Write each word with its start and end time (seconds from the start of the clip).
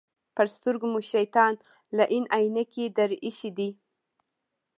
پر 0.35 0.47
سترګو 0.57 0.87
مو 0.91 0.99
شیطان 1.13 1.53
لعین 1.97 2.25
عینکې 2.37 2.85
در 2.97 3.11
اېښي 3.23 3.51
دي. 3.57 3.69